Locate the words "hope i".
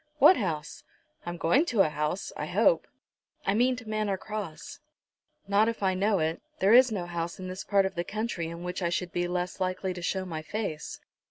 2.47-3.53